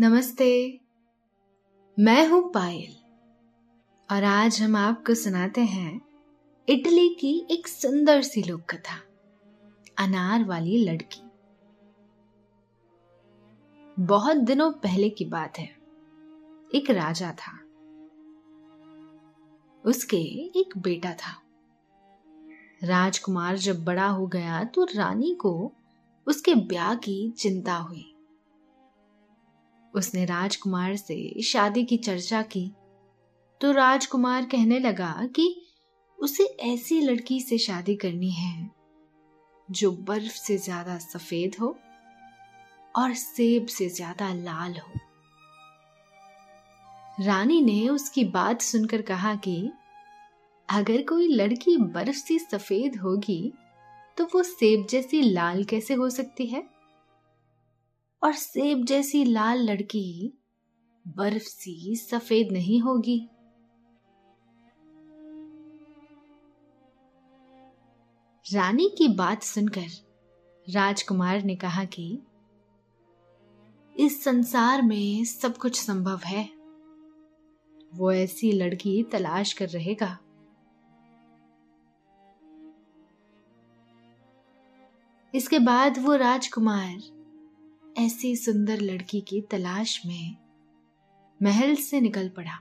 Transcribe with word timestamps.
नमस्ते। 0.00 0.80
मैं 1.98 2.28
हूँ 2.28 2.52
पायल। 2.52 2.92
और 4.10 4.24
आज 4.24 4.62
हम 4.62 4.76
आपको 4.76 5.14
सुनाते 5.14 5.60
हैं 5.60 6.00
इटली 6.68 7.08
की 7.08 7.46
एक 7.50 7.68
सुंदर 7.68 8.22
सी 8.22 8.42
लोक 8.42 8.60
कथा 8.60 8.96
अनार 10.04 10.44
वाली 10.44 10.84
लड़की। 10.84 11.20
बहुत 13.98 14.36
दिनों 14.36 14.72
पहले 14.72 15.10
की 15.10 15.24
बात 15.24 15.58
है। 15.58 15.76
एक 16.74 16.90
राजा 16.90 17.32
था। 17.32 17.58
उसके 19.84 20.22
एक 20.60 20.78
बेटा 20.78 21.12
था। 21.12 21.42
राजकुमार 22.84 23.56
जब 23.56 23.84
बड़ा 23.84 24.06
हो 24.06 24.26
गया 24.26 24.64
तो 24.64 24.84
रानी 24.84 25.34
को 25.34 25.72
उसके 26.26 26.54
ब्याह 26.54 26.94
की 26.94 27.30
चिंता 27.30 27.74
हुई। 27.74 28.08
उसने 29.94 30.24
राजकुमार 30.24 30.96
से 30.96 31.42
शादी 31.42 31.84
की 31.84 31.96
चर्चा 31.96 32.42
की 32.42 32.70
तो 33.60 33.72
राजकुमार 33.72 34.44
कहने 34.44 34.78
लगा 34.78 35.14
कि 35.36 35.54
उसे 36.18 36.44
ऐसी 36.62 37.00
लड़की 37.00 37.40
से 37.40 37.58
शादी 37.58 37.96
करनी 37.96 38.30
है 38.30 38.70
जो 39.68 39.90
बर्फ़ 39.92 40.32
से 40.32 40.56
ज़्यादा 40.58 40.98
सफ़ेद 40.98 41.56
हो 41.60 41.76
और 42.94 43.14
सेब 43.14 43.66
से 43.66 43.88
ज़्यादा 43.88 44.32
लाल 44.34 44.76
हो। 44.76 44.98
रानी 47.24 47.60
ने 47.62 47.88
उसकी 47.88 48.24
बात 48.24 48.62
सुनकर 48.62 49.02
कहा 49.02 49.34
कि 49.34 49.56
अगर 50.68 51.02
कोई 51.02 51.28
लड़की 51.28 51.76
बर्फ़ 51.76 52.16
से 52.16 52.38
सफ़ेद 52.38 52.96
होगी 52.96 53.52
तो 54.18 54.24
वो 54.24 54.42
सेब 54.42 54.86
जैसी 54.90 55.22
लाल 55.22 55.64
कैसे 55.64 55.94
हो 55.94 56.10
सकती 56.10 56.46
है? 56.46 56.71
और 58.24 58.32
सेब 58.32 58.84
जैसी 58.84 59.24
लाल 59.24 59.58
लड़की 59.58 60.38
बर्फ़ 61.08 61.42
सी 61.42 61.96
सफ़ेद 61.96 62.52
नहीं 62.52 62.80
होगी। 62.80 63.28
रानी 68.52 68.88
की 68.98 69.08
बात 69.08 69.42
सुनकर 69.42 69.86
राजकुमार 70.70 71.42
ने 71.42 71.56
कहा 71.56 71.84
कि 71.84 72.22
इस 73.96 74.24
संसार 74.24 74.82
में 74.82 75.24
सब 75.24 75.56
कुछ 75.56 75.80
संभव 75.80 76.20
है। 76.24 76.44
वो 77.94 78.12
ऐसी 78.12 78.52
लड़की 78.52 79.02
तलाश 79.02 79.52
कर 79.52 79.68
रहेगा। 79.68 80.18
इसके 85.34 85.58
बाद 85.58 85.98
वो 85.98 86.14
राजकुमार 86.14 87.11
ऐसी 87.98 88.36
सुंदर 88.36 88.80
लड़की 88.80 89.20
की 89.20 89.40
तलाश 89.40 90.06
में 90.06 90.36
महल 91.42 91.74
से 91.74 92.00
निकल 92.00 92.28
पड़ा। 92.28 92.58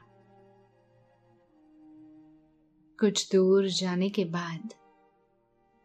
कुछ 3.00 3.32
दूर 3.32 3.68
जाने 3.68 4.10
के 4.10 4.26
बाद 4.26 4.74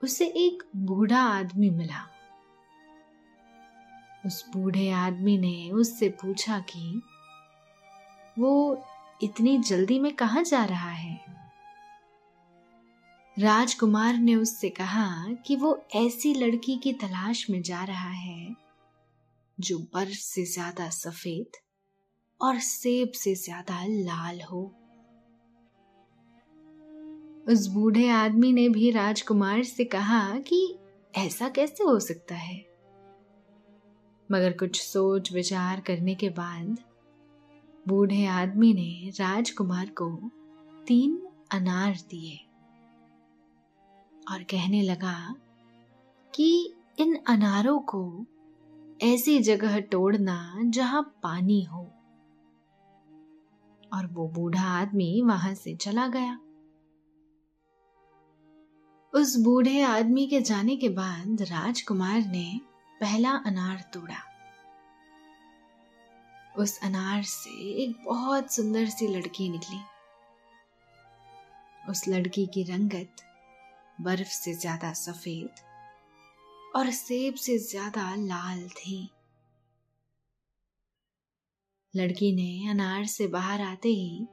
उसे 0.02 0.26
एक 0.26 0.70
बूढ़ा 0.76 1.20
आदमी 1.20 1.70
मिला। 1.70 2.08
उस 4.26 4.48
बूढ़े 4.48 4.90
आदमी 4.90 5.38
ने 5.38 5.70
उससे 5.70 6.08
पूछा 6.08 6.60
कि, 6.60 7.02
वो 8.38 8.84
इतनी 9.22 9.58
जल्दी 9.58 9.98
में 9.98 10.14
कहा 10.14 10.42
जा 10.42 10.64
रहा 10.64 10.90
है? 10.90 11.24
राजकुमार 13.38 14.14
ने 14.14 14.34
उससे 14.34 14.70
कहा 14.70 15.32
कि 15.32 15.56
वो 15.56 15.84
ऐसी 15.94 16.34
लड़की 16.34 16.76
की 16.76 16.92
तलाश 16.92 17.50
में 17.50 17.62
जा 17.62 17.84
रहा 17.84 18.10
है 18.10 18.65
जो 19.60 19.78
बर्फ़ 19.78 20.18
से 20.18 20.44
ज़्यादा 20.44 20.88
सफ़ेद 20.90 21.56
और 22.40 22.58
सेब 22.58 23.12
से 23.12 23.34
ज़्यादा 23.34 23.84
लाल 23.86 24.40
हो। 24.40 24.62
उस 27.48 27.66
बूढ़े 27.66 28.08
आदमी 28.08 28.52
ने 28.52 28.68
भी 28.68 28.90
राजकुमार 28.90 29.62
से 29.62 29.84
कहा 29.84 30.38
कि 30.38 30.78
ऐसा 31.14 31.48
कैसे 31.48 31.84
हो 31.84 31.98
सकता 32.00 32.34
है? 32.34 32.56
मगर 34.30 34.52
कुछ 34.52 34.80
सोच 34.80 35.32
विचार 35.32 35.80
करने 35.80 36.14
के 36.14 36.28
बाद 36.30 36.76
बूढ़े 37.88 38.26
आदमी 38.26 38.72
ने 38.74 39.10
राजकुमार 39.10 39.86
को 39.86 40.30
तीन 40.86 41.18
अनार 41.52 41.96
दिए 42.10 42.36
और 44.30 44.42
कहने 44.42 44.82
लगा 44.82 45.34
कि 46.34 46.74
इन 46.98 47.14
अनारों 47.26 47.78
को 47.78 48.26
ऐसी 49.02 49.38
जगह 49.38 49.80
तोड़ना 49.80 50.54
जहाँ 50.64 51.02
पानी 51.22 51.62
हो। 51.62 51.82
और 53.94 54.06
वो 54.06 54.28
बूढ़ा 54.28 54.62
आदमी 54.62 55.22
वहाँ 55.22 55.54
से 55.54 55.74
चला 55.74 56.06
गया। 56.08 56.38
उस 59.12 59.36
बूढ़े 59.36 59.82
आदमी 59.82 60.26
के 60.26 60.40
जाने 60.40 60.76
के 60.76 60.88
बाद 60.88 61.42
राजकुमार 61.42 62.26
ने 62.26 62.60
पहला 63.00 63.30
अनार 63.30 63.84
तोड़ा। 63.94 64.18
उस 66.58 66.78
अनार 66.82 67.22
से 67.22 67.50
एक 67.84 67.96
बहुत 68.04 68.52
सुंदर 68.52 68.86
सी 68.86 69.08
लड़की 69.08 69.48
निकली। 69.48 69.80
उस 71.90 72.08
लड़की 72.08 72.46
की 72.46 72.62
रंगत 72.62 73.16
बर्फ़ 74.00 74.28
से 74.28 74.54
ज़्यादा 74.54 74.92
सफ़ेद 74.92 75.65
और 76.76 76.90
सेब 76.90 77.34
से 77.34 77.58
ज़्यादा 77.58 78.14
लाल 78.14 78.68
थी। 78.68 79.10
लड़की 81.96 82.32
ने 82.32 82.70
अनार 82.70 83.04
से 83.04 83.26
बाहर 83.26 83.60
आते 83.60 83.88
ही 83.88 84.26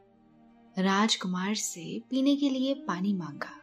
राजकुमार 0.79 1.55
से 1.55 2.01
पीने 2.09 2.35
के 2.35 2.49
लिए 2.49 2.73
पानी 2.73 3.13
मांगा। 3.13 3.59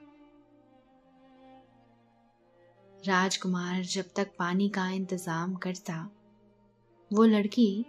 राजकुमार 3.07 3.83
जब 3.83 4.05
तक 4.17 4.33
पानी 4.39 4.69
का 4.69 4.89
इंतज़ाम 4.91 5.55
करता, 5.55 6.11
वो 7.12 7.25
लड़की 7.25 7.87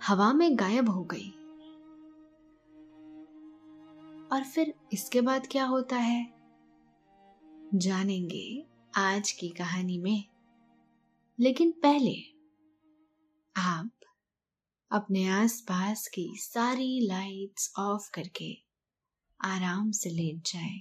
हवा 0.00 0.32
में 0.32 0.58
गायब 0.58 0.88
हो 0.88 1.04
गई। 1.04 1.30
और 4.32 4.44
फिर 4.44 4.74
इसके 4.92 5.20
बाद 5.20 5.46
क्या 5.46 5.64
होता 5.64 5.96
है? 5.96 6.32
जानेंगे। 7.74 8.69
आज 8.94 9.32
की 9.32 9.48
कहानी 9.48 9.98
में। 9.98 10.24
लेकिन 11.40 11.72
पहले, 11.72 12.22
आप 13.56 13.90
अपने 14.92 15.28
आसपास 15.28 16.08
की 16.08 16.36
सारी 16.36 17.06
लाइट्स 17.06 17.72
ऑफ़ 17.78 18.10
करके 18.14 18.62
आराम 19.44 19.90
से 19.90 20.10
लेट 20.10 20.42
जाएँ। 20.46 20.80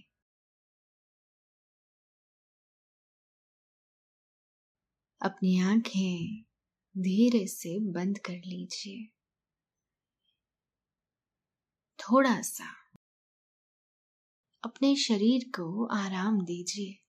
अपनी 5.22 5.60
आँखें 5.60 6.44
धीरे 6.98 7.48
से 7.48 7.80
बंद 7.80 8.18
कर 8.18 8.42
लीजिए। 8.46 9.06
थोड़ा 12.00 12.42
सा 12.42 12.76
अपने 14.64 14.96
शरीर 14.96 15.44
को 15.44 15.86
आराम 15.86 16.42
दीजिए। 16.42 17.09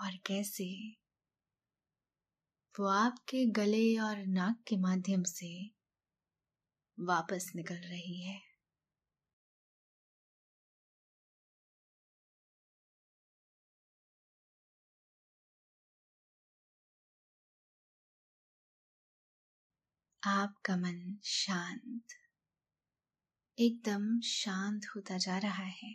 और 0.00 0.16
कैसे? 0.26 0.70
वो 2.74 2.86
आपके 2.86 3.44
गले 3.46 3.96
और 3.98 4.24
नाक 4.26 4.62
के 4.68 4.76
माध्यम 4.76 5.22
से 5.22 5.50
वापस 6.98 7.50
निकल 7.56 7.74
रही 7.74 8.20
है। 8.22 8.40
आपका 20.22 20.76
मन 20.76 20.98
शांत, 21.24 22.16
एकदम 23.58 24.20
शांत 24.20 24.86
होता 24.96 25.18
जा 25.18 25.38
रहा 25.38 25.64
है। 25.64 25.94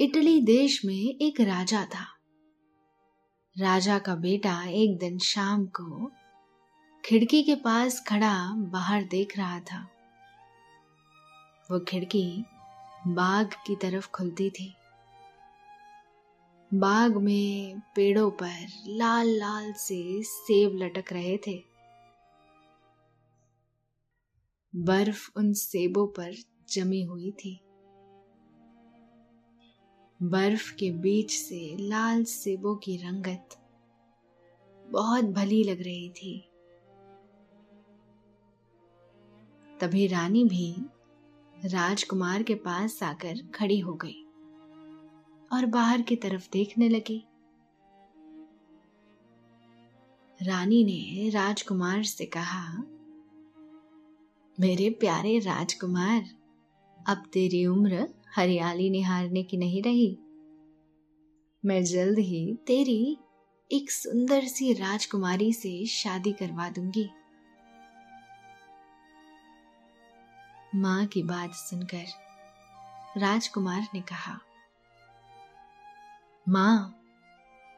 इटली 0.00 0.40
देश 0.40 0.84
में 0.84 1.18
एक 1.22 1.40
राजा 1.40 1.84
था। 1.84 2.06
राजा 3.58 3.98
का 3.98 4.14
बेटा 4.14 4.64
एक 4.64 4.98
दिन 4.98 5.18
शाम 5.18 5.66
को 5.66 6.10
खिड़की 7.04 7.42
के 7.42 7.54
पास 7.54 8.04
खड़ा 8.08 8.52
बाहर 8.52 9.04
देख 9.04 9.38
रहा 9.38 9.60
था। 9.60 9.88
वो 11.70 11.80
खिड़की 11.80 12.44
बाग 13.06 13.50
की 13.66 13.76
तरफ़ 13.76 14.10
खुलती 14.10 14.50
थी। 14.50 14.74
बाग 16.74 17.16
में 17.16 17.80
पेड़ों 17.80 18.30
पर 18.30 18.66
लाल 18.86 19.28
लाल 19.28 19.72
से 19.72 20.22
सेब 20.22 20.70
लटक 20.74 21.12
रहे 21.12 21.36
थे। 21.36 21.64
बर्फ़ 24.76 25.30
उन 25.36 25.52
सेबों 25.52 26.06
पर 26.06 26.34
जमी 26.68 27.02
हुई 27.02 27.30
थी। 27.30 27.60
बर्फ़ 30.20 30.74
के 30.74 30.90
बीच 30.90 31.30
से 31.30 31.76
लाल 31.80 32.24
सेबों 32.24 32.74
की 32.76 32.96
रंगत 32.96 33.48
बहुत 34.90 35.24
भली 35.24 35.62
लग 35.64 35.82
रही 35.82 36.08
थी। 36.10 36.50
तभी 39.80 40.06
रानी 40.06 40.44
भी 40.44 40.74
राजकुमार 41.66 42.42
के 42.42 42.54
पास 42.54 43.02
आकर 43.02 43.42
खड़ी 43.54 43.78
हो 43.78 43.94
गई 43.94 44.24
और 45.52 45.66
बाहर 45.66 46.02
की 46.02 46.16
तरफ़ 46.16 46.48
देखने 46.52 46.88
लगी। 46.88 47.22
रानी 50.42 50.84
ने 50.84 51.30
राजकुमार 51.30 52.02
से 52.02 52.26
कहा, 52.26 52.66
मेरे 54.60 54.90
प्यारे 54.90 55.38
राजकुमार, 55.38 56.30
अब 57.08 57.22
तेरी 57.32 57.66
उम्र 57.66 58.08
हरियाली 58.36 58.90
निहारने 58.90 59.42
की 59.42 59.56
नहीं 59.56 59.82
रही। 59.82 60.18
मैं 61.64 61.84
जल्द 61.84 62.18
ही 62.18 62.58
तेरी 62.66 63.18
एक 63.72 63.90
सुंदर 63.90 64.44
सी 64.44 64.72
राजकुमारी 64.72 65.52
से 65.52 65.86
शादी 65.86 66.32
करवा 66.32 66.68
दूँगी। 66.68 67.08
माँ 70.74 71.06
की 71.06 71.22
बात 71.22 71.52
सुनकर 71.52 72.04
राजकुमार 73.16 73.86
ने 73.94 74.00
कहा, 74.00 74.38
माँ, 76.48 76.94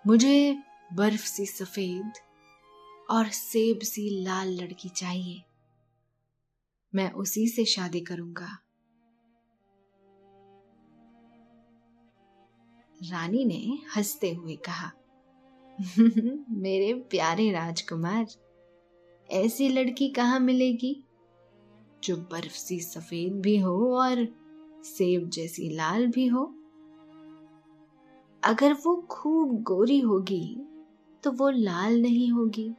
मुझे 0.06 0.58
बर्फ़ 0.92 1.26
सी 1.26 1.46
सफ़ेद 1.46 2.12
और 3.10 3.28
सेब 3.28 3.78
सी 3.78 4.24
लाल 4.24 4.48
लड़की 4.48 4.88
चाहिए। 4.88 5.42
मैं 6.94 7.10
उसी 7.12 7.48
से 7.48 7.64
शादी 7.64 8.00
करूँगा। 8.00 8.58
रानी 13.02 13.44
ने 13.44 13.78
हँसते 13.96 14.32
हुए 14.34 14.56
कहा, 14.56 14.92
मेरे 16.50 16.94
प्यारे 16.94 17.52
राजकुमार, 17.52 18.26
ऐसी 19.30 19.68
लड़की 19.68 20.08
कहाँ 20.08 20.40
मिलेगी? 20.40 21.04
जो 22.04 22.16
बर्फ़ 22.16 22.52
सी 22.52 22.80
सफ़ेद 22.80 23.32
भी 23.32 23.58
हो 23.58 23.96
और 23.96 24.28
सेब 24.84 25.28
जैसी 25.28 25.68
लाल 25.68 26.06
भी 26.06 26.26
हो। 26.26 26.54
अगर 28.44 28.72
वो 28.72 29.06
खूब 29.10 29.62
गोरी 29.62 30.00
होगी 30.00 30.60
तो 31.22 31.32
वो 31.32 31.50
लाल 31.50 32.02
नहीं 32.02 32.30
होगी। 32.30 32.74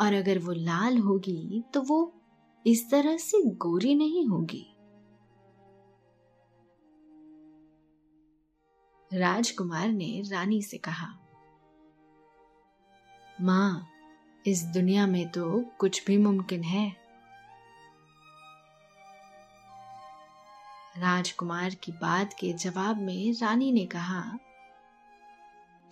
और 0.00 0.12
अगर 0.14 0.38
वो 0.38 0.52
लाल 0.52 0.98
होगी 0.98 1.64
तो 1.74 1.82
वो 1.82 2.12
इस 2.66 2.90
तरह 2.90 3.16
से 3.16 3.42
गोरी 3.42 3.94
नहीं 3.94 4.26
होगी। 4.26 4.75
राजकुमार 9.14 9.88
ने 9.88 10.22
रानी 10.26 10.62
से 10.62 10.78
कहा, 10.78 11.06
माँ, 13.40 13.86
इस 14.46 14.62
दुनिया 14.64 15.06
में 15.06 15.28
तो 15.28 15.64
कुछ 15.78 16.04
भी 16.06 16.16
मुमकिन 16.16 16.62
है। 16.62 16.88
राजकुमार 20.98 21.74
की 21.74 21.92
बात 21.92 22.32
के 22.32 22.52
जवाब 22.52 23.00
में 23.00 23.32
रानी 23.32 23.72
ने 23.72 23.86
कहा, 23.86 24.38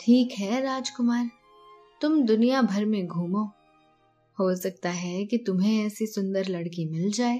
ठीक 0.00 0.32
है 0.32 0.60
राजकुमार, 0.62 1.30
तुम 2.00 2.20
दुनिया 2.22 2.62
भर 2.62 2.84
में 2.84 3.06
घूमो। 3.06 3.50
हो 4.38 4.54
सकता 4.56 4.90
है 4.90 5.24
कि 5.24 5.38
तुम्हें 5.38 5.86
ऐसी 5.86 6.06
सुंदर 6.06 6.48
लड़की 6.48 6.84
मिल 6.84 7.10
जाए 7.12 7.38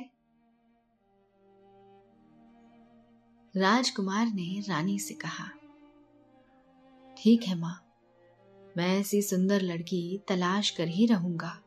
राजकुमार 3.54 4.26
ने 4.26 4.62
रानी 4.68 4.98
से 4.98 5.14
कहा 5.14 5.50
ठीक 7.24 7.42
है 7.42 7.54
माँ। 7.54 7.94
मैं 8.76 9.00
ऐसी 9.00 9.22
सुंदर 9.22 9.60
लड़की 9.60 10.22
तलाश 10.28 10.70
कर 10.70 10.88
ही 10.88 11.06
रहूँगा। 11.06 11.62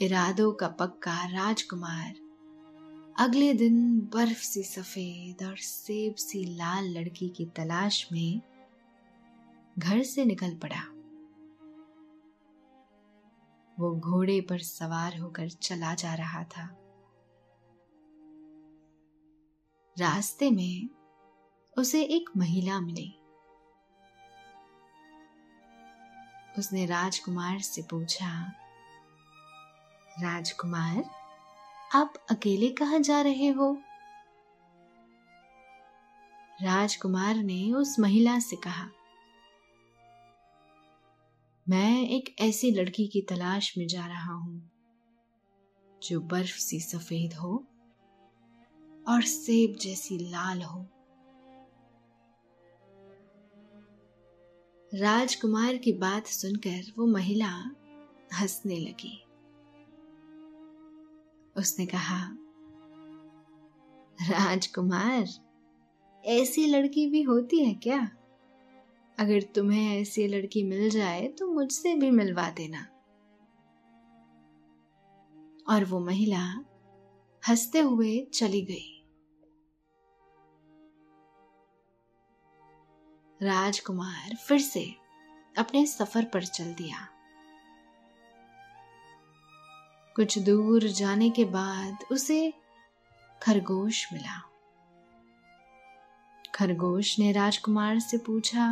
इरादों 0.00 0.52
का 0.52 0.68
पक्का 0.68 1.24
राजकुमार, 1.24 2.14
अगले 3.18 3.54
दिन 3.54 4.00
बर्फ़ 4.00 4.42
सी 4.42 4.62
सफ़ेद 4.62 5.42
और 5.46 5.56
सेब 5.56 6.14
सी 6.14 6.44
लाल 6.44 6.84
लड़की 6.84 7.28
की 7.28 7.46
तलाश 7.46 8.08
में 8.12 8.40
घर 9.78 10.02
से 10.02 10.24
निकल 10.24 10.54
पड़ा। 10.54 10.82
वो 13.78 13.96
घोड़े 13.96 14.40
पर 14.40 14.58
सवार 14.58 15.18
होकर 15.18 15.48
चला 15.48 15.94
जा 15.94 16.14
रहा 16.14 16.44
था। 16.44 16.68
रास्ते 19.98 20.50
में 20.50 20.88
उसे 21.76 22.02
एक 22.04 22.30
महिला 22.36 22.80
मिली। 22.80 23.14
उसने 26.58 26.84
राजकुमार 26.86 27.58
से 27.58 27.82
पूछा, 27.82 28.30
राजकुमार, 30.22 31.04
आप 31.94 32.14
अकेले 32.30 32.68
कहा 32.68 32.98
जा 32.98 33.20
रहे 33.20 33.48
हो? 33.48 33.72
राजकुमार 36.62 37.34
ने 37.34 37.72
उस 37.72 37.98
महिला 38.00 38.38
से 38.38 38.56
कहा, 38.56 38.88
मैं 41.66 42.08
एक 42.08 42.34
ऐसी 42.40 42.70
लड़की 42.70 43.06
की 43.06 43.20
तलाश 43.20 43.72
में 43.78 43.86
जा 43.86 44.06
रहा 44.06 44.32
हूँ, 44.32 44.70
जो 46.02 46.20
बर्फ़ 46.20 46.58
सी 46.58 46.80
सफ़ेद 46.80 47.34
हो 47.34 47.56
और 49.08 49.22
सेब 49.22 49.76
जैसी 49.76 50.18
लाल 50.30 50.62
हो। 50.62 50.86
राजकुमार 54.94 55.76
की 55.76 55.92
बात 55.92 56.26
सुनकर 56.26 56.92
वो 56.98 57.06
महिला 57.06 57.48
हंसने 58.40 58.76
लगी। 58.76 59.24
उसने 61.56 61.86
कहा, 61.86 62.36
राजकुमार, 64.22 65.28
ऐसी 66.24 66.66
लड़की 66.66 67.06
भी 67.06 67.22
होती 67.22 67.64
है 67.64 67.74
क्या? 67.74 68.10
अगर 69.18 69.42
तुम्हें 69.42 70.00
ऐसी 70.00 70.26
लड़की 70.26 70.62
मिल 70.62 70.90
जाए 70.90 71.28
तो 71.28 71.52
मुझसे 71.52 71.94
भी 71.94 72.10
मिलवा 72.10 72.50
देना। 72.50 72.86
और 75.74 75.84
वो 75.84 76.00
महिला 76.00 76.64
हँसते 77.48 77.80
हुए 77.80 78.26
चली 78.34 78.62
गई। 78.62 78.99
राजकुमार 83.40 84.34
फिर 84.36 84.58
से 84.60 84.82
अपने 85.54 85.84
सफ़र 85.86 86.24
पर 86.24 86.44
चल 86.44 86.72
दिया। 86.74 87.06
कुछ 90.16 90.38
दूर 90.38 90.86
जाने 90.88 91.28
के 91.30 91.44
बाद 91.44 92.04
उसे 92.12 92.52
खरगोश 93.42 94.06
मिला। 94.12 94.40
खरगोश 96.54 97.18
ने 97.18 97.30
राजकुमार 97.32 97.98
से 98.00 98.18
पूछा, 98.18 98.68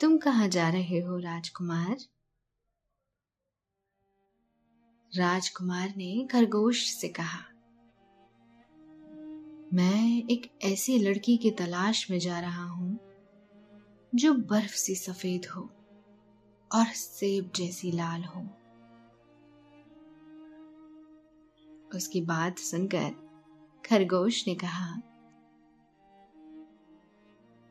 तुम 0.00 0.16
कहा 0.18 0.46
जा 0.46 0.68
रहे 0.68 1.00
हो 1.00 1.18
राजकुमार? 1.18 1.96
राजकुमार 5.12 5.94
ने 5.96 6.26
खरगोश 6.32 6.84
से 6.90 7.08
कहा, 7.10 7.40
मैं 9.74 10.26
एक 10.30 10.50
ऐसी 10.64 10.98
लड़की 10.98 11.36
की 11.36 11.50
तलाश 11.50 12.06
में 12.10 12.18
जा 12.18 12.40
रहा 12.40 12.64
हूँ 12.64 13.11
जो 14.14 14.32
बर्फ़ 14.34 14.74
सी 14.74 14.94
सफ़ेद 14.94 15.46
हो 15.46 15.60
और 16.70 16.86
सेब 16.86 17.50
जैसी 17.56 17.92
लाल 17.92 18.24
हो। 18.24 18.40
उसकी 21.94 22.20
बात 22.20 22.58
सुनकर 22.58 23.14
खरगोश 23.86 24.46
ने 24.48 24.54
कहा, 24.54 25.02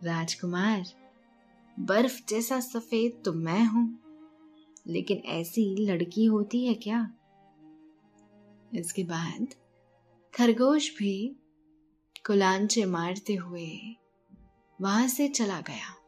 राजकुमार, 0.04 0.84
बर्फ़ 1.80 2.20
जैसा 2.30 2.60
सफ़ेद 2.60 3.22
तो 3.26 3.34
मैं 3.34 3.66
हूँ, 3.66 3.88
लेकिन 4.88 5.18
ऐसी 5.18 5.76
लड़की 5.86 6.26
होती 6.26 6.66
है 6.66 6.74
क्या? 6.74 7.14
इसके 8.76 9.04
बाद 9.04 9.54
खरगोश 10.34 10.98
भी 10.98 11.16
कुलांचे 12.26 12.86
मारते 12.86 13.36
हुए 13.36 13.72
वहाँ 14.80 15.08
से 15.08 15.28
चला 15.28 15.62
गया। 15.62 16.01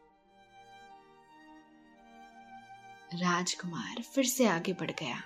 राजकुमार 3.14 4.02
फिर 4.02 4.26
से 4.26 4.48
आगे 4.48 4.74
बढ़ 4.74 4.92
गया। 4.92 5.22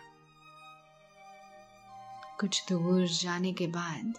कुछ 2.40 2.64
दूर 2.70 3.06
जाने 3.08 3.54
के 3.54 3.68
बाद 3.68 4.14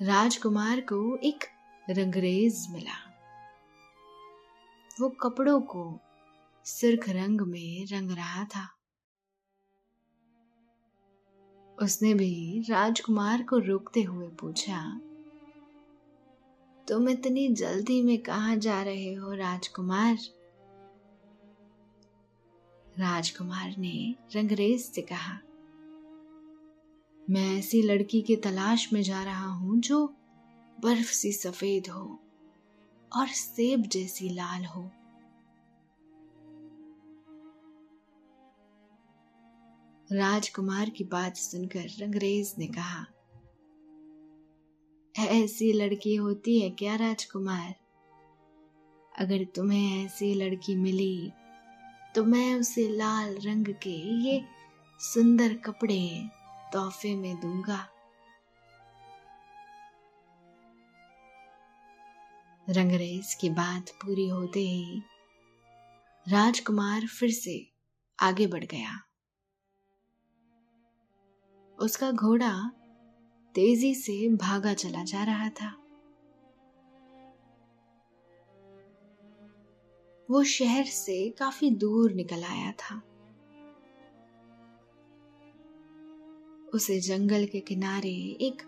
राजकुमार 0.00 0.80
को 0.80 1.16
एक 1.16 1.44
रंगरेज 1.90 2.66
मिला। 2.70 2.98
वो 5.00 5.08
कपड़ों 5.08 5.60
को 5.60 6.00
सिर्ख 6.64 7.08
रंग 7.08 7.40
में 7.40 7.86
रंग 7.86 8.10
रहा 8.10 8.44
था। 8.44 8.68
उसने 11.78 12.14
भी 12.14 12.64
राजकुमार 12.70 13.42
को 13.42 13.58
रोकते 13.58 14.02
हुए 14.02 14.28
पूछा, 14.28 14.80
तुम 16.88 17.08
इतनी 17.08 17.48
जल्दी 17.48 18.02
में 18.02 18.18
कहा 18.18 18.54
जा 18.56 18.82
रहे 18.82 19.12
हो 19.14 19.32
राजकुमार? 19.32 20.16
राजकुमार 22.98 23.74
ने 23.78 24.14
रंगरेज 24.36 24.80
से 24.80 25.02
कहा, 25.02 25.38
मैं 27.30 27.58
ऐसी 27.58 27.82
लड़की 27.82 28.22
की 28.22 28.36
तलाश 28.36 28.92
में 28.92 29.02
जा 29.02 29.22
रहा 29.24 29.46
हूँ 29.46 29.78
जो 29.80 30.06
बर्फ़ 30.78 31.12
सी 31.12 31.32
सफ़ेद 31.32 31.88
हो 31.88 32.18
और 33.12 33.28
सेब 33.28 33.82
जैसी 33.82 34.28
लाल 34.28 34.64
हो। 34.64 34.82
राजकुमार 40.12 40.90
की 40.90 41.04
बात 41.04 41.36
सुनकर 41.36 41.86
रंगरेज 41.98 42.54
ने 42.58 42.66
कहा, 42.66 43.06
ऐसी 45.14 45.72
लड़की 45.72 46.14
होती 46.14 46.60
है 46.60 46.70
क्या 46.70 46.96
राजकुमार? 46.96 47.74
अगर 49.12 49.44
तुम्हें 49.44 50.04
ऐसी 50.04 50.34
लड़की 50.34 50.76
मिली 50.76 51.32
तो 52.18 52.24
मैं 52.24 52.54
उसे 52.54 52.88
लाल 52.88 53.36
रंग 53.38 53.66
के 53.66 54.24
ये 54.24 54.44
सुंदर 55.00 55.54
कपड़े 55.54 56.28
तोहफे 56.72 57.14
में 57.16 57.40
दूँगा। 57.40 57.88
रंगरेज 62.70 63.34
की 63.34 63.50
बात 63.50 63.90
पूरी 63.90 64.28
होते 64.28 64.60
ही 64.60 65.02
राजकुमार 66.28 67.06
फिर 67.06 67.30
से 67.30 67.72
आगे 68.18 68.46
बढ़ 68.46 68.64
गया। 68.64 69.00
उसका 71.78 72.10
घोड़ा 72.10 72.70
तेज़ी 73.54 73.94
से 73.94 74.28
भागा 74.28 74.74
चला 74.74 75.04
जा 75.04 75.24
रहा 75.24 75.48
था। 75.48 75.87
वो 80.28 80.42
शहर 80.44 80.84
से 80.84 81.28
काफ़ी 81.30 81.70
दूर 81.70 82.12
निकल 82.12 82.42
आया 82.44 82.72
था। 82.72 83.02
उसे 86.74 86.98
जंगल 87.00 87.46
के 87.46 87.60
किनारे 87.60 88.14
एक 88.40 88.62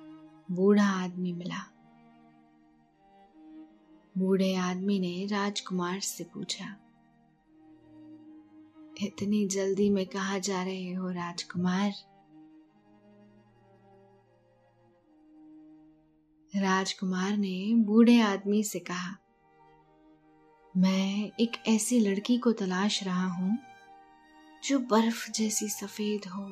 बूढ़ा 0.50 0.84
आदमी 0.84 1.32
मिला। 1.32 1.62
बूढ़े 4.18 4.54
आदमी 4.54 4.98
ने 5.00 5.26
राजकुमार 5.26 6.00
से 6.00 6.24
पूछा, 6.24 6.76
इतनी 9.02 9.46
जल्दी 9.46 9.90
में 9.90 10.06
कहा 10.06 10.38
जा 10.38 10.62
रहे 10.62 10.92
हो 10.92 11.10
राजकुमार? 11.10 11.92
राजकुमार 16.52 17.36
ने 17.36 17.74
बूढ़े 17.74 18.20
आदमी 18.20 18.62
से 18.64 18.78
कहा 18.78 19.16
मैं 20.74 21.30
एक 21.40 21.56
ऐसी 21.68 21.98
लड़की 22.00 22.36
को 22.38 22.52
तलाश 22.52 23.02
रहा 23.02 23.26
हूँ, 23.26 23.58
जो 24.64 24.78
बर्फ़ 24.78 25.30
जैसी 25.30 25.68
सफ़ेद 25.68 26.26
हो 26.26 26.44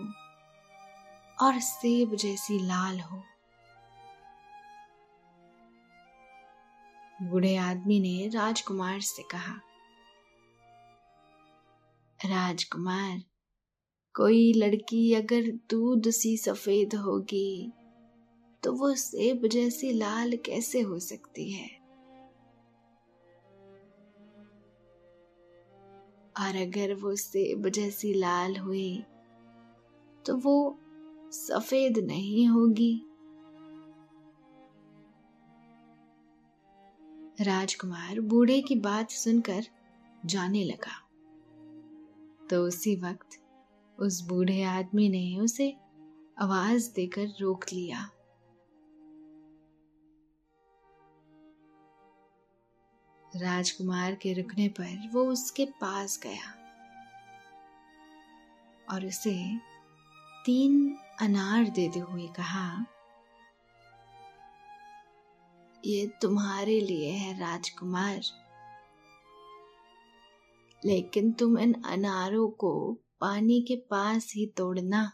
और 1.39 1.59
सेब 1.61 2.17
जैसी 2.17 2.59
लाल 2.59 2.99
हो। 3.01 3.23
बूढ़े 7.23 7.55
आदमी 7.57 8.01
ने 8.01 8.29
राजकुमार 8.29 9.01
से 9.01 9.23
कहा, 9.23 9.55
राजकुमार, 12.21 13.19
कोई 14.15 14.53
लड़की 14.53 15.13
अगर 15.15 15.51
दूध 15.71 16.11
सी 16.11 16.37
सफ़ेद 16.37 16.95
होगी 16.95 17.73
तो 18.63 18.73
वो 18.73 18.95
सेब 18.95 19.49
जैसी 19.49 19.93
लाल 19.93 20.37
कैसे 20.47 20.81
हो 20.81 20.99
सकती 20.99 21.51
है? 21.53 21.78
और 26.41 26.57
अगर 26.57 26.95
वो 26.95 27.17
सेब 27.17 27.69
जैसी 27.69 28.13
लाल 28.15 28.57
हुई 28.57 29.05
तो 30.27 30.37
वो 30.37 30.79
सफ़ेद 31.33 31.99
नहीं 31.99 32.47
होगी। 32.49 33.05
राजकुमार 37.41 38.21
बूढ़े 38.21 38.61
की 38.61 38.77
बात 38.77 39.11
सुनकर 39.11 39.65
जाने 40.27 40.65
लगा। 40.65 40.95
तो 42.51 42.63
उसी 42.63 42.97
वक्त 42.97 43.41
उस 44.01 44.21
बूढ़े 44.29 44.63
आदमी 44.63 45.09
ने 45.09 45.39
उसे 45.39 45.77
आवाज़ 46.39 46.93
देकर 46.95 47.27
रोक 47.41 47.65
लिया। 47.73 48.11
राजकुमार 53.37 54.15
के 54.15 54.33
रुकने 54.33 54.69
पर 54.69 55.11
वो 55.13 55.25
उसके 55.25 55.65
पास 55.65 56.21
गया 56.23 56.55
और 58.91 59.07
उसे 59.07 59.59
तीन 60.45 60.97
अनार 61.21 61.69
देते 61.69 61.99
हुए 61.99 62.27
कहा, 62.27 62.87
ये 65.87 66.07
तुम्हारे 66.23 66.81
लिए 66.81 67.11
है 67.11 67.39
राजकुमार। 67.41 68.21
लेकिन 70.85 71.33
तुम 71.33 71.59
इन 71.59 71.73
अनारों 71.87 72.49
को 72.51 72.99
पानी 73.21 73.61
के 73.61 73.77
पास 73.77 74.33
ही 74.37 74.47
तोड़ना। 74.47 75.13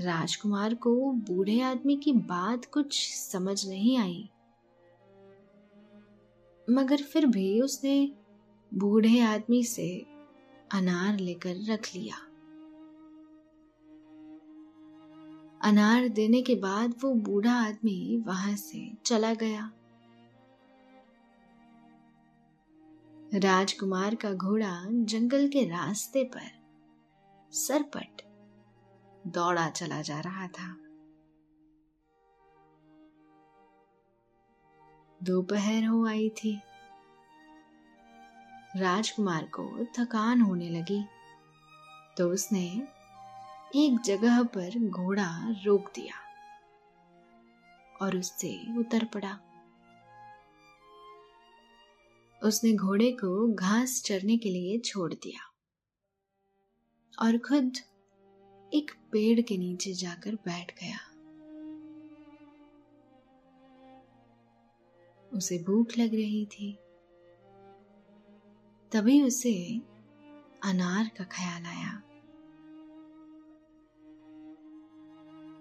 राजकुमार 0.00 0.74
को 0.74 1.12
बूढ़े 1.12 1.60
आदमी 1.60 1.96
की 1.96 2.12
बात 2.12 2.64
कुछ 2.64 3.14
समझ 3.14 3.66
नहीं 3.68 3.98
आई। 3.98 4.30
मगर 6.70 6.96
फिर 6.96 7.26
भी 7.26 7.60
उसने 7.60 8.12
बूढ़े 8.74 9.20
आदमी 9.20 9.64
से 9.64 10.06
अनार 10.72 11.18
लेकर 11.18 11.54
रख 11.68 11.88
लिया। 11.94 12.16
अनार 15.62 16.08
देने 16.08 16.42
के 16.42 16.54
बाद 16.54 16.94
वो 17.04 17.14
बूढ़ा 17.14 17.54
आदमी 17.54 18.24
वहाँ 18.26 18.56
से 18.56 18.92
चला 19.06 19.34
गया। 19.34 19.70
राजकुमार 23.34 24.14
का 24.14 24.32
घोड़ा 24.32 24.84
जंगल 24.90 25.48
के 25.48 25.64
रास्ते 25.64 26.24
पर 26.24 26.50
सरपट 27.52 28.22
दौड़ा 29.26 29.68
चला 29.70 30.02
जा 30.02 30.20
रहा 30.20 30.46
था। 30.46 30.87
दोपहर 35.20 35.84
हो 35.84 36.04
आई 36.06 36.28
थी। 36.36 36.54
राजकुमार 38.76 39.44
को 39.54 39.86
थकान 39.98 40.40
होने 40.40 40.68
लगी 40.70 41.02
तो 42.18 42.28
उसने 42.30 42.64
एक 43.76 44.00
जगह 44.04 44.42
पर 44.54 44.78
घोड़ा 44.80 45.28
रोक 45.64 45.90
दिया 45.94 46.14
और 48.00 48.16
उससे 48.16 48.50
उतर 48.78 49.04
पड़ा। 49.04 49.38
उसने 52.42 52.72
घोड़े 52.72 53.10
को 53.12 53.52
घास 53.54 54.02
चरने 54.06 54.36
के 54.36 54.48
लिए 54.48 54.78
छोड़ 54.78 55.12
दिया 55.14 55.52
और 57.18 57.38
खुद 57.38 57.78
एक 58.72 58.90
पेड़ 59.12 59.40
के 59.40 59.56
नीचे 59.56 59.92
जाकर 59.94 60.34
बैठ 60.44 60.72
गया। 60.80 60.98
उसे 65.38 65.58
भूख 65.58 65.98
लग 65.98 66.14
रही 66.14 66.46
थी। 66.46 66.78
तभी 68.92 69.22
उसे 69.22 69.82
अनार 70.64 71.10
का 71.18 71.24
ख्याल 71.24 71.64
आया। 71.64 72.02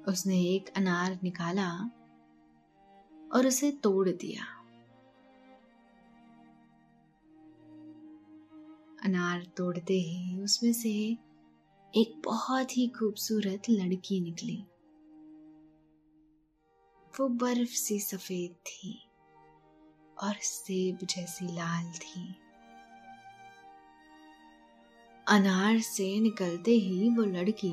उसने 0.07 0.41
एक 0.41 0.69
अनार 0.77 1.19
निकाला 1.23 1.73
और 3.33 3.47
उसे 3.47 3.71
तोड़ 3.71 4.09
दिया। 4.09 4.43
अनार 9.03 9.45
तोड़ते 9.57 9.93
ही 9.93 10.41
उसमें 10.41 10.73
से 10.73 11.17
एक 11.95 12.21
बहुत 12.25 12.77
ही 12.77 12.87
खूबसूरत 12.87 13.61
लड़की 13.69 14.21
निकली। 14.21 14.65
वो 17.19 17.27
बर्फ़ 17.29 17.69
सी 17.69 17.99
सफ़ेद 17.99 18.51
थी। 18.51 19.06
और 20.23 20.35
सेब 20.41 21.05
जैसी 21.05 21.45
लाल 21.45 21.91
थी। 21.91 22.35
अनार 25.27 25.79
से 25.79 26.19
निकलते 26.19 26.71
ही 26.71 27.09
वो 27.09 27.23
लड़की 27.23 27.71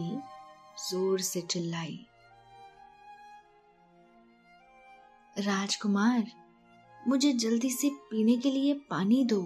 ज़ोर 0.91 1.21
से 1.21 1.41
चिल्लाई। 1.41 1.99
राजकुमार, 5.39 6.25
मुझे 7.09 7.33
जल्दी 7.33 7.71
से 7.71 7.91
पीने 8.11 8.37
के 8.37 8.51
लिए 8.51 8.75
पानी 8.91 9.25
दो। 9.25 9.41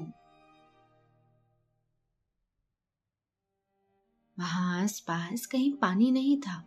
वहाँ 4.36 4.82
आसपास 4.82 5.46
कहीं 5.46 5.72
पानी 5.72 6.10
नहीं 6.10 6.40
था। 6.40 6.64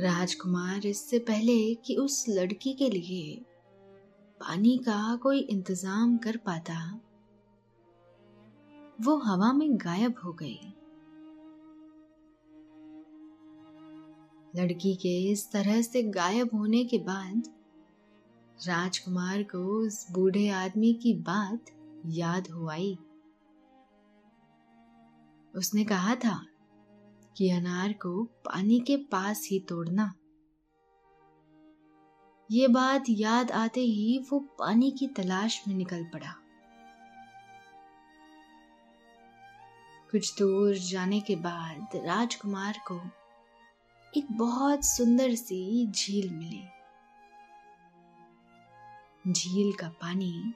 राजकुमार 0.00 0.86
इससे 0.86 1.18
पहले 1.18 1.74
कि 1.74 1.96
उस 1.96 2.24
लड़की 2.28 2.72
के 2.72 2.90
लिए 2.90 3.44
पानी 4.40 4.76
का 4.78 5.16
कोई 5.16 5.38
इंतज़ाम 5.40 6.16
कर 6.16 6.36
पाता। 6.36 7.00
वो 9.00 9.16
हवा 9.16 9.52
में 9.52 9.76
गायब 9.76 10.14
हो 10.24 10.32
गई। 10.32 10.58
लड़की 14.56 14.94
के 14.94 15.16
इस 15.30 15.50
तरह 15.52 15.80
से 15.82 16.02
गायब 16.02 16.54
होने 16.54 16.84
के 16.84 16.98
बाद 16.98 17.42
राजकुमार 18.58 19.42
को 19.42 19.58
उस 19.86 20.06
बूढ़े 20.12 20.48
आदमी 20.48 20.92
की 20.94 21.14
बात 21.14 21.70
याद 22.06 22.48
हो 22.48 22.68
आई। 22.68 22.96
उसने 25.54 25.84
कहा 25.84 26.14
था 26.14 26.40
कि 27.36 27.50
अनार 27.50 27.92
को 27.92 28.22
पानी 28.24 28.80
के 28.80 28.96
पास 28.96 29.48
ही 29.50 29.58
तोड़ना। 29.60 30.12
ये 32.50 32.68
बात 32.68 33.04
याद 33.08 33.50
आते 33.50 33.80
ही 33.80 34.26
वो 34.32 34.38
पानी 34.38 34.90
की 34.90 35.06
तलाश 35.06 35.68
में 35.68 35.74
निकल 35.74 36.04
पड़ा। 36.04 36.34
कुछ 40.10 40.38
दूर 40.38 40.74
जाने 40.74 41.20
के 41.20 41.36
बाद 41.36 41.88
राजकुमार 41.96 42.80
को 42.92 43.00
एक 44.16 44.26
बहुत 44.32 44.84
सुंदर 44.84 45.34
सी 45.34 45.86
झील 45.86 46.30
मिली। 46.30 46.64
झील 49.32 49.72
का 49.72 49.88
पानी 49.88 50.54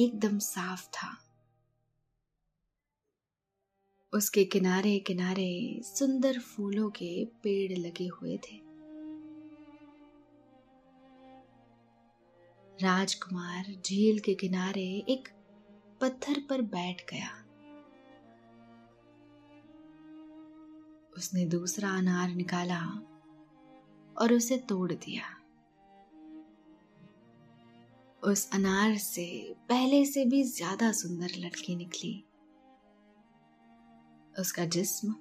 एकदम 0.00 0.38
साफ़ 0.38 0.88
था। 0.88 1.18
उसके 4.12 4.44
किनारे 4.44 4.98
किनारे 4.98 5.80
सुंदर 5.84 6.38
फूलों 6.38 6.90
के 6.90 7.24
पेड़ 7.24 7.78
लगे 7.78 8.06
हुए 8.06 8.36
थे। 8.36 8.65
राजकुमार 12.82 13.64
झील 13.86 14.18
के 14.18 14.34
किनारे 14.34 15.04
एक 15.08 15.28
पत्थर 16.00 16.40
पर 16.40 16.62
बैठ 16.62 17.00
गया। 17.10 17.28
उसने 21.16 21.44
दूसरा 21.46 21.90
अनार 21.90 22.34
निकाला 22.34 22.80
और 24.16 24.32
उसे 24.32 24.56
तोड़ 24.58 24.92
दिया। 24.92 25.24
उस 28.22 28.50
अनार 28.54 28.96
से 28.96 29.54
पहले 29.68 30.04
से 30.04 30.24
भी 30.24 30.42
ज़्यादा 30.42 30.92
सुंदर 30.92 31.38
लड़की 31.38 31.76
निकली। 31.76 32.24
उसका 34.40 34.64
जिस्म 34.64 35.14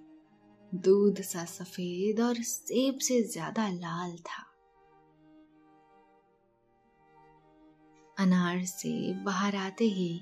दूध 0.71 1.21
सा 1.21 1.45
सफ़ेद 1.45 2.19
और 2.19 2.41
सेब 2.43 2.99
से 2.99 3.21
ज़्यादा 3.23 3.67
लाल 3.69 4.17
था। 4.17 4.43
अनार 8.17 8.65
से 8.65 9.13
बाहर 9.13 9.55
आते 9.55 9.85
ही 9.85 10.21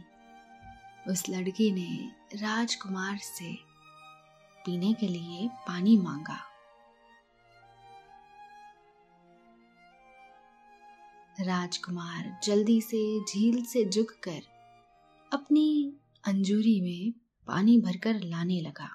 उस 1.10 1.29
लड़की 1.29 1.71
ने 1.71 2.12
राजकुमार 2.38 3.17
से 3.17 3.53
पीने 4.65 4.93
के 4.93 5.08
लिए 5.08 5.49
पानी 5.67 5.97
मांगा। 5.97 6.39
राजकुमार 11.39 12.39
जल्दी 12.43 12.82
से 12.82 13.19
झील 13.23 13.63
से 13.63 13.86
झुककर 13.86 14.41
अपनी 15.34 15.93
अंजूरी 16.27 16.82
में 16.82 17.13
पानी 17.47 17.82
भरकर 17.82 18.19
लाने 18.19 18.62
लगा। 18.62 18.89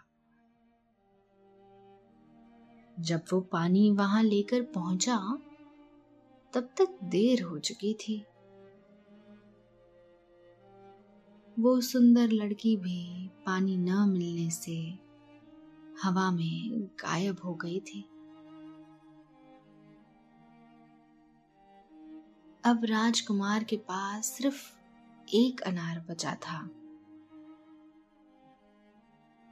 जब 3.00 3.22
वो 3.32 3.40
पानी 3.40 3.90
वहाँ 3.90 4.22
लेकर 4.22 4.62
पहुँचा, 4.62 5.16
तब 6.54 6.70
तक 6.76 6.98
देर 7.04 7.42
हो 7.42 7.58
चुकी 7.58 7.94
थी। 7.94 8.24
वो 11.58 11.80
सुंदर 11.80 12.28
लड़की 12.28 12.76
भी 12.76 13.30
पानी 13.46 13.76
न 13.76 14.08
मिलने 14.08 14.50
से 14.50 14.98
हवा 16.02 16.30
में 16.30 16.84
गायब 16.84 17.36
हो 17.44 17.54
गई 17.54 17.80
थी। 17.80 18.02
अब 22.64 22.80
राजकुमार 22.84 23.64
के 23.64 23.76
पास 23.76 24.26
सिर्फ़ 24.26 24.72
एक 25.34 25.60
अनार 25.60 26.06
बचा 26.10 26.34
था। 26.34 26.70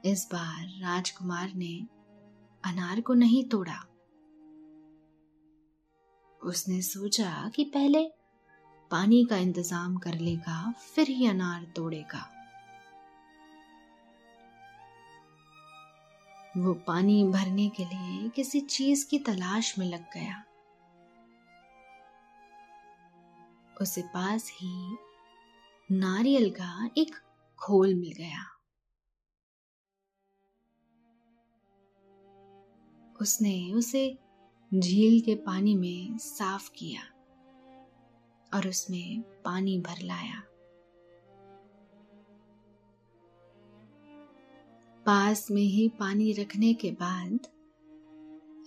इस 0.05 0.29
बार 0.31 0.67
राजकुमार 0.67 1.53
ने 1.53 1.87
अनार 2.65 3.01
को 3.01 3.13
नहीं 3.13 3.43
तोड़ा। 3.43 3.87
उसने 6.43 6.81
सोचा 6.81 7.51
कि 7.55 7.63
पहले 7.63 8.16
पानी 8.91 9.23
का 9.25 9.37
इंतज़ाम 9.37 9.97
कर 9.97 10.13
लेगा, 10.13 10.71
फिर 10.71 11.07
ही 11.07 11.27
अनार 11.27 11.63
तोड़ेगा। 11.75 12.25
वो 16.57 16.73
पानी 16.87 17.23
भरने 17.23 17.67
के 17.69 17.85
लिए 17.85 18.29
किसी 18.29 18.59
चीज़ 18.61 19.05
की 19.09 19.19
तलाश 19.19 19.77
में 19.79 19.85
लग 19.85 20.05
गया। 20.13 20.43
उसे 23.81 24.01
पास 24.01 24.51
ही 24.51 24.97
नारियल 25.91 26.49
का 26.49 26.89
एक 26.97 27.15
खोल 27.59 27.93
मिल 27.95 28.13
गया। 28.17 28.45
उसने 33.21 33.73
उसे 33.73 34.07
झील 34.71 35.19
के 35.21 35.35
पानी 35.35 35.75
में 35.75 36.17
साफ़ 36.17 36.69
किया। 36.71 37.01
और 38.53 38.67
उसमें 38.67 39.21
पानी 39.45 39.77
भर 39.79 40.01
लाया। 40.01 40.43
पास 45.05 45.47
में 45.51 45.61
ही 45.61 45.87
पानी 45.89 46.31
रखने 46.33 46.73
के 46.73 46.91
बाद 46.91 47.47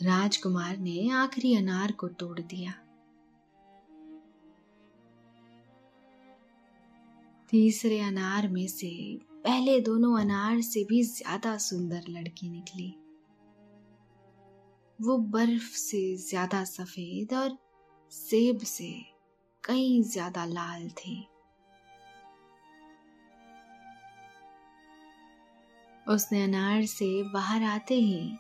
राजकुमार 0.03 0.77
ने 0.77 1.09
आखिरी 1.11 1.55
अनार 1.57 1.93
को 1.93 2.09
तोड़ 2.09 2.41
दिया। 2.41 2.73
तीसरे 7.53 8.01
अनार 8.01 8.49
में 8.49 8.67
से 8.69 8.91
पहले 9.45 9.81
दोनों 9.81 10.19
अनार 10.21 10.61
से 10.61 10.85
भी 10.85 11.03
ज़्यादा 11.03 11.57
सुंदर 11.59 12.05
लड़की 12.09 12.51
निकली। 12.51 12.95
वो 14.99 15.19
बर्फ़ 15.19 15.71
से 15.77 16.17
ज़्यादा 16.17 16.65
सफ़ेद 16.65 17.35
और 17.35 17.57
सेब 18.13 18.59
से 18.59 18.91
कई 19.65 20.03
ज़्यादा 20.03 20.45
लाल 20.45 20.89
थी। 20.89 21.17
उसने 26.07 26.43
अनार 26.45 26.85
से 26.87 27.23
बाहर 27.23 27.63
आते 27.63 27.95
ही 27.95 28.39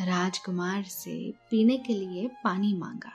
राजकुमार 0.00 0.82
से 0.82 1.16
पीने 1.50 1.78
के 1.78 1.94
लिए 1.94 2.26
पानी 2.44 2.74
मांगा। 2.74 3.12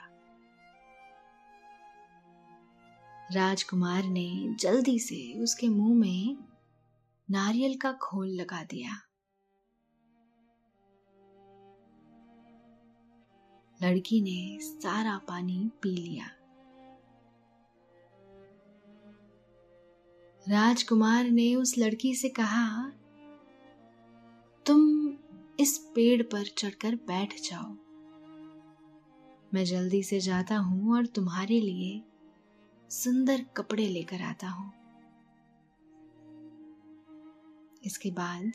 राजकुमार 3.34 4.04
ने 4.04 4.28
जल्दी 4.60 4.98
से 4.98 5.22
उसके 5.42 5.68
मुँह 5.68 5.94
में 5.94 6.36
नारियल 7.28 7.76
का 7.76 7.92
खोल 7.92 8.28
लगा 8.30 8.62
दिया। 8.64 9.00
लड़की 13.80 14.20
ने 14.20 14.58
सारा 14.62 15.18
पानी 15.18 15.70
पी 15.82 15.96
लिया। 15.96 16.30
राजकुमार 20.48 21.24
ने 21.24 21.54
उस 21.54 21.78
लड़की 21.78 22.14
से 22.14 22.28
कहा, 22.28 22.92
तुम 24.66 25.12
इस 25.60 25.78
पेड़ 25.94 26.22
पर 26.22 26.44
चढ़कर 26.58 26.94
बैठ 26.94 27.34
जाओ। 27.42 27.76
मैं 29.54 29.64
जल्दी 29.64 30.02
से 30.02 30.20
जाता 30.20 30.56
हूँ 30.56 30.94
और 30.94 31.06
तुम्हारे 31.06 31.60
लिए 31.60 32.02
सुंदर 32.90 33.44
कपड़े 33.56 33.86
लेकर 33.88 34.22
आता 34.22 34.48
हूँ। 34.48 34.72
इसके 37.84 38.10
बाद 38.10 38.52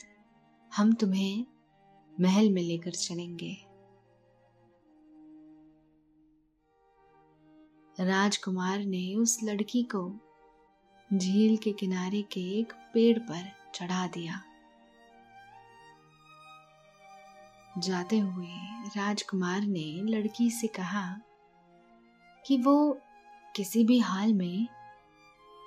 हम 0.72 0.92
तुम्हें 0.92 1.46
महल 2.20 2.50
में 2.50 2.62
लेकर 2.62 2.90
चलेंगे। 2.90 3.56
राजकुमार 8.00 8.84
ने 8.84 9.14
उस 9.14 9.38
लड़की 9.44 9.82
को 9.82 10.27
झील 11.14 11.56
के 11.56 11.72
किनारे 11.72 12.22
के 12.22 12.40
एक 12.60 12.72
पेड़ 12.72 13.18
पर 13.18 13.52
चढ़ा 13.74 14.06
दिया। 14.06 14.42
जाते 17.78 18.18
हुए 18.18 18.48
राजकुमार 18.96 19.60
ने 19.60 20.02
लड़की 20.02 20.50
से 20.50 20.66
कहा 20.66 21.20
कि 22.46 22.58
वो 22.58 23.00
किसी 23.56 23.84
भी 23.84 23.98
हाल 23.98 24.32
में 24.32 24.66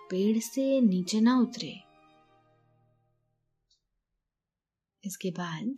पेड़ 0.09 0.39
से 0.39 0.81
नीचे 0.81 1.21
ना 1.21 1.39
उतरे। 1.39 1.83
इसके 5.05 5.31
बाद 5.31 5.75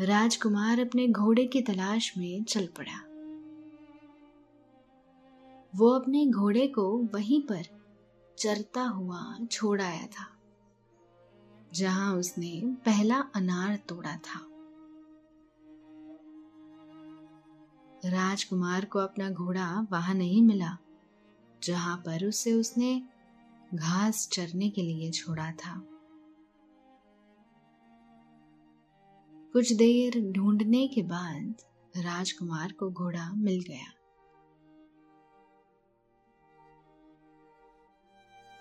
राजकुमार 0.00 0.80
अपने 0.80 1.08
घोड़े 1.08 1.44
की 1.44 1.62
तलाश 1.62 2.18
में 2.18 2.44
चल 2.44 2.66
पड़ा। 2.66 3.00
वो 5.76 5.90
अपने 5.90 6.26
घोड़े 6.26 6.66
को 6.66 6.98
वहीं 7.14 7.40
पर 7.42 7.81
चरता 8.38 8.82
हुआ 8.82 9.22
छोड़ 9.52 9.80
आया 9.82 10.06
था, 10.06 10.26
जहाँ 11.74 12.14
उसने 12.16 12.60
पहला 12.84 13.18
अनार 13.34 13.76
तोड़ा 13.88 14.16
था। 14.16 14.40
राजकुमार 18.06 18.84
को 18.84 18.98
अपना 18.98 19.30
घोड़ा 19.30 19.68
वहाँ 19.92 20.14
नहीं 20.14 20.42
मिला, 20.42 20.76
जहाँ 21.62 21.96
पर 21.96 22.26
उसे 22.26 22.52
उसने 22.52 23.00
घास 23.74 24.28
चरने 24.32 24.70
के 24.70 24.82
लिए 24.82 25.10
छोड़ा 25.10 25.50
था। 25.54 25.80
कुछ 29.54 29.72
देर 29.72 30.20
ढूँढने 30.32 30.86
के 30.88 31.02
बाद 31.02 31.62
राजकुमार 31.96 32.72
को 32.72 32.90
घोड़ा 32.90 33.30
मिल 33.32 33.60
गया। 33.60 33.92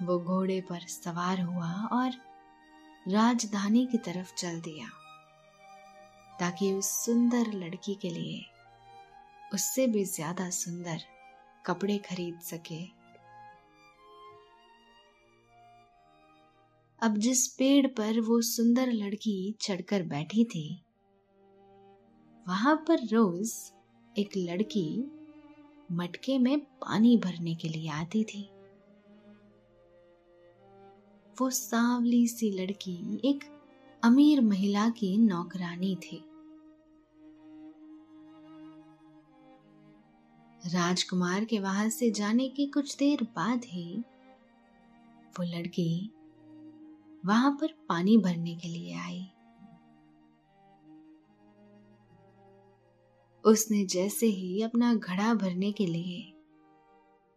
वो 0.02 0.18
घोड़े 0.20 0.60
पर 0.62 0.88
सवार 0.90 1.42
हुआ 1.42 1.72
और 1.94 2.12
राजधानी 3.06 3.86
की 3.88 3.98
तरफ़ 4.00 4.34
चल 4.36 4.60
दिया, 4.62 4.88
ताकि 6.40 6.72
उस 6.74 6.90
सुंदर 7.06 7.52
लड़की 7.56 7.96
के 7.96 8.10
लिए 8.10 8.42
उससे 9.54 9.88
भी 9.88 10.04
ज़्यादा 10.06 10.50
सुंदर 10.52 11.02
कपड़े 11.66 11.98
खरीद 12.00 12.40
सके। 12.42 12.82
अब 17.00 17.18
जिस 17.18 17.48
पेड़ 17.50 17.88
पर 17.90 18.20
वो 18.22 18.42
सुंदर 18.44 18.92
लड़की 18.94 19.56
चढ़कर 19.62 20.04
बैठी 20.06 20.44
थी, 20.46 20.82
वहाँ 22.46 22.76
पर 22.88 23.06
रोज 23.08 23.52
एक 24.16 24.38
लड़की 24.38 24.88
मटके 25.92 26.38
में 26.40 26.60
पानी 26.60 27.18
भरने 27.18 27.56
के 27.56 27.70
लिए 27.70 27.90
आती 27.92 28.24
थी। 28.26 28.51
वो 31.42 31.50
सांवली 31.50 32.28
सी 32.28 32.50
लड़की 32.52 33.22
एक 33.26 33.44
अमीर 34.04 34.42
महिला 34.42 34.90
की 34.90 35.18
नौकरानी 35.18 35.96
थी। 35.96 36.18
राजकुमार 40.74 41.46
के 41.46 41.60
वहाँ 41.60 41.88
से 41.90 42.10
जाने 42.12 42.48
की 42.50 42.66
कुछ 42.66 42.96
देर 42.96 43.24
बाद 43.36 43.62
ही 43.66 44.04
वो 45.40 45.44
लड़की 45.44 46.12
वहाँ 47.26 47.52
पर 47.52 47.74
पानी 47.90 48.18
भरने 48.18 48.56
के 48.56 48.68
लिए 48.68 48.94
आई। 48.96 49.26
उसने 53.46 53.84
जैसे 53.86 54.28
ही 54.28 54.62
अपना 54.62 54.94
घड़ा 54.94 55.34
भरने 55.34 55.72
के 55.72 55.86
लिए 55.86 56.22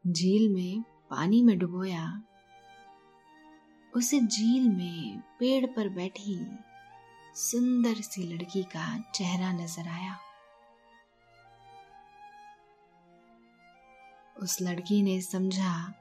झील 0.05 0.49
में 0.55 0.83
पानी 1.11 1.43
में 1.43 1.59
डुबोया 1.59 2.23
उसे 3.95 4.21
झील 4.21 4.69
में 4.69 5.19
पेड़ 5.39 5.67
पर 5.67 5.89
बैठी 5.89 6.37
सुंदर 7.35 7.95
सी 7.95 8.23
लड़की 8.23 8.63
का 8.63 8.99
चेहरा 9.15 9.53
नज़र 9.53 9.89
आया। 9.89 10.17
उस 14.43 14.63
लड़की 14.63 15.03
ने 15.03 15.21
समझा 15.21 15.95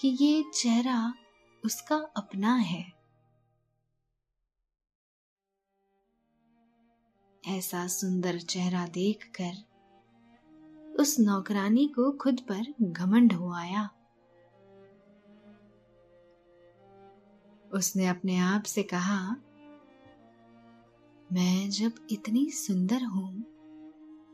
कि 0.00 0.08
ये 0.20 0.44
चेहरा 0.54 1.14
उसका 1.64 1.96
अपना 2.16 2.54
है। 2.54 2.84
ऐसा 7.44 7.86
सुंदर 7.86 8.38
चेहरा 8.38 8.86
देखकर 8.86 9.52
उस 11.00 11.16
नौकरानी 11.20 11.86
को 11.86 12.10
खुद 12.12 12.40
पर 12.40 12.74
घमंड 12.82 13.32
हो 13.32 13.52
आया। 13.54 13.90
उसने 17.74 18.06
अपने 18.06 18.36
आप 18.38 18.62
से 18.62 18.82
कहा, 18.82 19.18
मैं 21.30 21.70
जब 21.70 22.06
इतनी 22.10 22.50
सुंदर 22.50 23.04
हूँ 23.04 23.44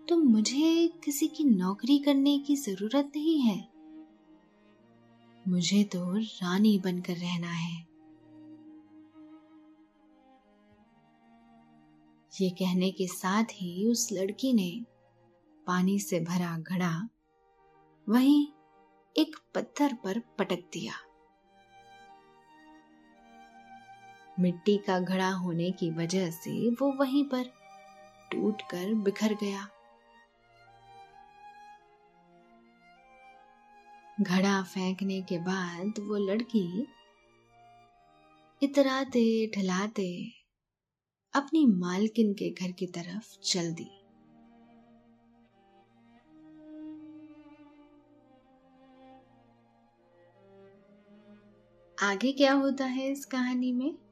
तो 0.09 0.17
मुझे 0.17 0.89
किसी 1.05 1.27
की 1.29 1.45
नौकरी 1.45 1.99
करने 1.99 2.39
की 2.39 2.57
ज़रूरत 2.57 3.13
नहीं 3.17 3.39
है। 3.41 3.69
मुझे 5.45 5.83
तो 5.85 6.01
रानी 6.17 6.79
बनकर 6.79 7.17
रहना 7.17 7.51
है। 7.51 7.77
ये 12.33 12.51
कहने 12.51 12.91
के 12.91 13.07
साथ 13.07 13.53
ही 13.53 13.87
उस 13.87 14.09
लड़की 14.13 14.53
ने 14.53 14.71
पानी 15.67 15.99
से 15.99 16.21
भरा 16.21 16.57
घड़ा 16.59 16.93
वहीं 18.07 18.47
एक 19.17 19.37
पत्थर 19.55 19.95
पर 19.95 20.19
पटक 20.39 20.69
दिया। 20.73 20.93
मिट्टी 24.41 24.77
का 24.77 24.99
घड़ा 25.01 25.31
होने 25.31 25.71
की 25.71 25.91
वजह 25.91 26.31
से 26.31 26.71
वो 26.71 26.93
वहीं 26.93 27.25
पर 27.25 27.45
टूट 28.33 28.63
कर 28.63 28.95
बिखर 28.95 29.35
गया। 29.35 29.69
घड़ा 34.21 34.63
फेंकने 34.63 35.23
के 35.23 35.39
बाद 35.39 35.99
वो 35.99 36.17
लड़की 36.17 36.87
इतराते, 38.63 39.47
ठलाते 39.47 40.33
अपनी 41.35 41.67
मालकिन 41.67 42.33
के 42.35 42.51
घर 42.51 42.73
की 42.73 42.87
तरफ़ 42.87 43.39
चल 43.43 43.73
दी। 43.73 43.91
आगे 51.99 52.33
क्या 52.33 52.53
होता 52.53 52.85
है 52.85 53.11
इस 53.11 53.25
कहानी 53.25 53.73
में? 53.73 54.10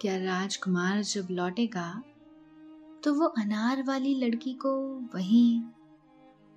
क्या 0.00 0.16
राजकुमार 0.16 1.02
जब 1.02 1.28
लौटेगा 1.30 2.02
तो 3.04 3.14
वो 3.14 3.26
अनार 3.26 3.82
वाली 3.82 4.14
लड़की 4.14 4.54
को 4.54 4.72
वहीं 5.14 5.62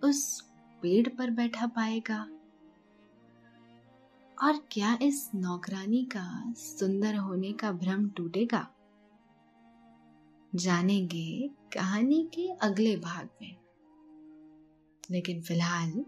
उस 0.03 0.41
पेड़ 0.81 1.07
पर 1.07 1.29
बैठा 1.29 1.67
पाएगा। 1.67 2.19
और 4.43 4.67
क्या 4.71 4.97
इस 5.01 5.29
नौकरानी 5.35 6.03
का 6.03 6.53
सुंदर 6.57 7.15
होने 7.15 7.53
का 7.53 7.71
भ्रम 7.71 8.09
टूटेगा? 8.09 8.67
जानेंगे 10.55 11.49
कहानी 11.73 12.29
के 12.33 12.49
अगले 12.49 12.97
भाग 12.97 13.29
में। 13.41 13.55
लेकिन 15.11 15.41
फ़िलहाल 15.41 16.05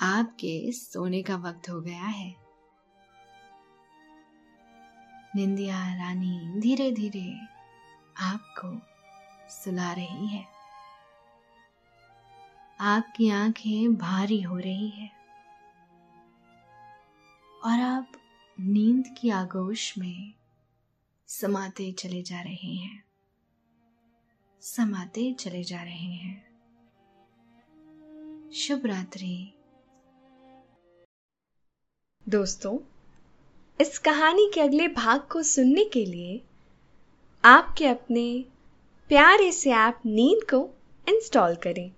आपके 0.00 0.72
सोने 0.72 1.22
का 1.22 1.36
वक्त 1.36 1.70
हो 1.70 1.80
गया 1.80 2.04
है। 2.04 2.45
निंदिया 5.36 5.94
रानी 5.94 6.60
धीरे 6.60 6.92
धीरे 6.92 7.40
आपको 8.16 8.80
सुला 9.48 9.92
रही 9.92 10.26
है। 10.26 10.46
आपकी 12.80 13.30
आँखें 13.30 13.94
भारी 13.94 14.42
हो 14.42 14.58
रही 14.58 14.88
है। 14.88 15.10
और 17.64 17.80
आप 17.80 18.12
नींद 18.60 19.14
की 19.18 19.30
आगोश 19.30 19.98
में 19.98 20.34
समाते 21.26 21.92
चले 21.92 22.22
जा 22.22 22.40
रहे 22.40 22.74
हैं। 22.74 23.04
समाते 24.60 25.32
चले 25.32 25.64
जा 25.64 25.82
रहे 25.82 26.12
हैं। 26.12 26.46
शुभ 28.54 28.86
रात्रि। 28.86 29.52
दोस्तों 32.28 32.95
इस 33.80 33.98
कहानी 33.98 34.50
के 34.54 34.60
अगले 34.60 34.88
भाग 34.88 35.20
को 35.20 35.42
सुनने 35.42 35.84
के 35.84 36.04
लिए 36.04 36.40
आपके 37.44 37.86
अपने 37.86 38.44
प्यारे 39.08 39.52
से 39.52 39.70
ऐप 39.70 39.98
नींद 40.06 40.50
को 40.50 40.70
इंस्टॉल 41.08 41.54
करें। 41.54 41.90